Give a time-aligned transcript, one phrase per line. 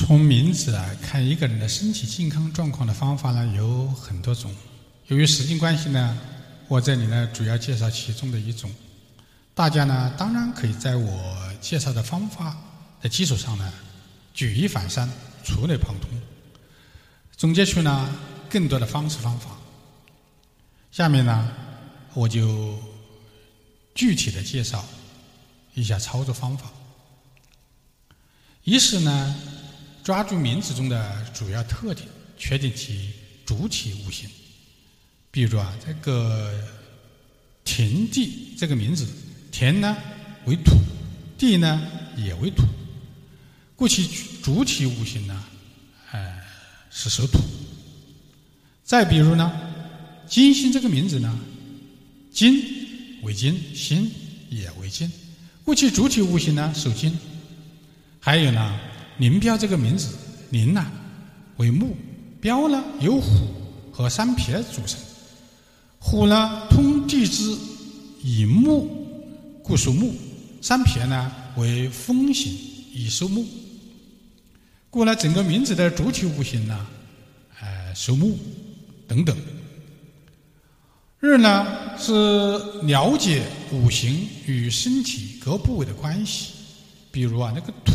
[0.00, 4.50] 从名字啊看一个人的身体健康状况的方法呢有很多种。
[5.08, 6.18] 由于时间关系呢，
[6.68, 8.72] 我这里呢主要介绍其中的一种。
[9.54, 12.56] 大家呢当然可以在我介绍的方法
[13.02, 13.70] 的基础上呢
[14.32, 15.06] 举一反三，
[15.44, 16.08] 触类旁通，
[17.36, 18.08] 总结出呢
[18.48, 19.50] 更多的方式方法。
[20.90, 21.52] 下面呢
[22.14, 22.78] 我就
[23.94, 24.82] 具体的介绍
[25.74, 26.70] 一下操作方法。
[28.64, 29.36] 一是呢。
[30.10, 33.10] 抓住名字中的主要特点，确定其
[33.46, 34.28] 主体五行。
[35.30, 36.52] 比如啊，这个
[37.62, 39.06] “田地”这个名字
[39.52, 39.96] ，“田”呢
[40.46, 40.72] 为土
[41.38, 41.80] ，“地”呢
[42.16, 42.64] 也为土，
[43.76, 44.04] 故其
[44.42, 45.44] 主体五行呢，
[46.10, 46.42] 哎
[46.90, 47.38] 是属土。
[48.82, 49.48] 再比如呢
[50.26, 51.38] ，“金星”这个名字呢
[52.34, 52.64] ，“金”
[53.22, 54.10] 为金，“星”
[54.50, 55.08] 也为金，
[55.62, 57.16] 故其主体五行呢属金。
[58.18, 58.89] 还有呢。
[59.20, 60.08] 林彪这个名字，
[60.48, 60.90] 林呢
[61.58, 61.94] 为木，
[62.40, 63.28] 彪呢由虎
[63.92, 64.98] 和三撇组成。
[65.98, 67.54] 虎呢通地支，
[68.22, 68.88] 以木
[69.62, 70.10] 故属木；
[70.62, 72.50] 三撇呢为风行，
[72.94, 73.44] 以属木。
[74.88, 76.86] 故呢整个名字的主体五行呢，
[77.60, 78.38] 呃属木
[79.06, 79.36] 等等。
[81.18, 81.66] 日呢
[81.98, 86.52] 是了解五行与身体各部位的关系，
[87.10, 87.92] 比如啊那个土。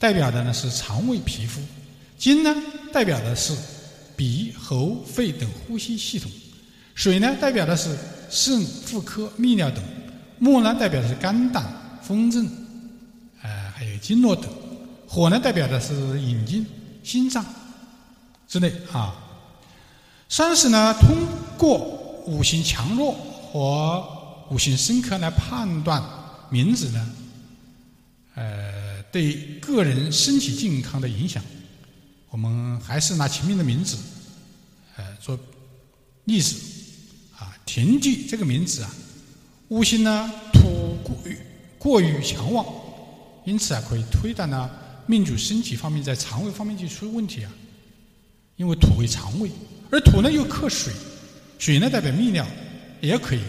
[0.00, 1.60] 代表的呢是肠胃、皮肤；
[2.16, 2.56] 金呢
[2.90, 3.54] 代表的是
[4.16, 6.30] 鼻、喉、肺等呼吸系统；
[6.94, 7.94] 水呢代表的是
[8.30, 9.82] 肾、妇科、泌尿等；
[10.38, 11.66] 木呢代表的是肝胆、
[12.02, 12.48] 风正，
[13.42, 14.48] 呃，还有经络等；
[15.06, 15.92] 火呢代表的是
[16.22, 16.64] 眼睛、
[17.04, 17.44] 心脏
[18.48, 19.14] 之类啊。
[20.30, 21.14] 三是呢通
[21.58, 21.76] 过
[22.26, 24.02] 五行强弱和
[24.48, 26.02] 五行生克来判断
[26.48, 27.10] 名字呢，
[28.34, 28.69] 呃。
[29.12, 31.42] 对个人身体健康的影响，
[32.30, 33.96] 我们还是拿前面的名字，
[34.96, 35.38] 呃，做
[36.26, 36.54] 例子
[37.36, 37.56] 啊。
[37.66, 38.94] 田忌这个名字啊，
[39.68, 41.36] 五行呢土过于
[41.76, 42.64] 过于强旺，
[43.44, 44.70] 因此啊，可以推断呢
[45.06, 47.52] 命主身体方面在肠胃方面就出问题啊。
[48.56, 49.50] 因为土为肠胃，
[49.90, 50.92] 而土呢又克水，
[51.58, 52.46] 水呢代表泌尿，
[53.00, 53.40] 也可以，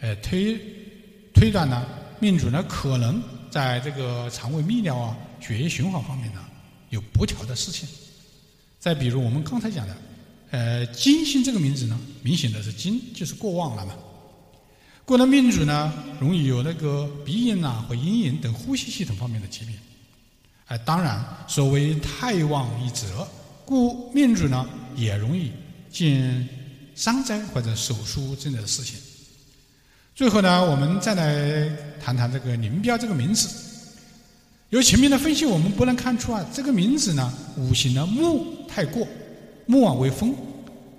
[0.00, 0.58] 呃，推
[1.32, 1.86] 推断呢
[2.18, 3.22] 命主呢可能。
[3.54, 6.44] 在这个肠胃泌尿啊、血液循环方面呢，
[6.90, 7.88] 有不调的事情。
[8.80, 9.96] 再比如我们刚才讲的，
[10.50, 13.94] 呃，金星这个名字呢，明显的是金就是过旺了嘛。
[15.04, 19.76] 过了命主呢，容易有那个鼻炎呐或咽炎等呼吸系统方面的疾病。
[20.66, 23.24] 哎，当然，所谓太旺一折，
[23.64, 25.52] 故命主呢也容易
[25.88, 26.48] 见
[26.96, 28.98] 伤灾或者手术之类的事情。
[30.14, 31.68] 最后呢，我们再来
[32.00, 33.48] 谈谈这个林彪这个名字。
[34.70, 39.04] 由前面的分析，我们不难看出啊，这个名字呢，五行呢木太过，
[39.66, 40.32] 木啊为风，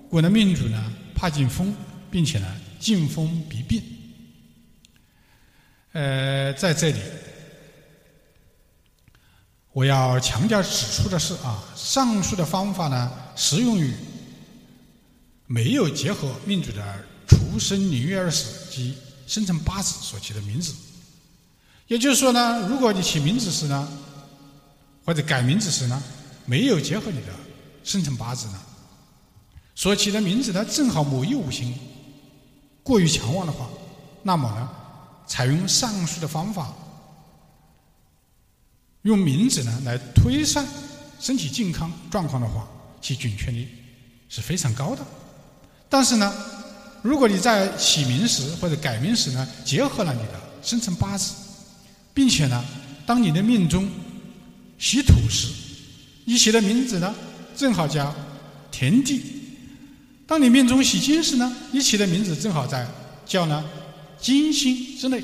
[0.09, 1.73] 故呢命主呢怕进风，
[2.11, 3.81] 并且呢进风必病。
[5.93, 6.99] 呃，在这里
[9.71, 13.93] 我要强调指出的是啊，上述的方法呢，适用于
[15.47, 16.83] 没有结合命主的
[17.29, 18.93] 出生年月日时及
[19.27, 20.73] 生辰八字所起的名字，
[21.87, 23.87] 也就是说呢，如果你起名字时呢，
[25.03, 26.01] 或者改名字时呢，
[26.45, 27.33] 没有结合你的
[27.83, 28.59] 生辰八字呢，
[29.73, 31.73] 所起的名字呢，正好某一五行
[32.83, 33.67] 过于强旺的话，
[34.21, 34.69] 那么呢，
[35.25, 36.71] 采用上述的方法，
[39.01, 40.63] 用名字呢来推算
[41.19, 42.67] 身体健康状况的话，
[43.01, 43.67] 其准确率
[44.29, 45.03] 是非常高的。
[45.89, 46.31] 但是呢。
[47.05, 51.35] 如果你在起名时或者改名时呢，结合了你的生辰八字，
[52.15, 52.65] 并且呢，
[53.05, 53.87] 当你的命中
[54.79, 55.49] 喜土时，
[56.23, 57.13] 你起的名字呢
[57.55, 58.11] 正好叫
[58.71, 59.19] 田地；
[60.25, 62.87] 当你命中喜金时呢，你起的名字正好在
[63.23, 63.63] 叫呢
[64.19, 65.23] 金星之内，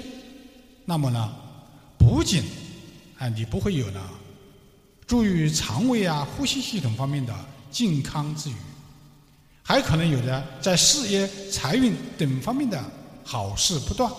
[0.85, 1.33] 那么呢，
[1.97, 2.43] 不仅
[3.17, 3.99] 啊你不会有呢
[5.07, 7.33] 助于肠胃啊、呼吸系统方面的
[7.71, 8.53] 健康之余。
[9.63, 12.83] 还可能有的在事业、财运等方面的
[13.23, 14.11] 好事不断。